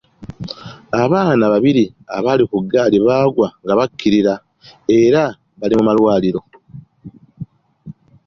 [1.03, 1.83] Abaana babiri
[2.17, 4.33] abaali ku ggaali baagwa nga bakkirira
[5.01, 5.21] era
[5.59, 6.41] bali mu malwaliro.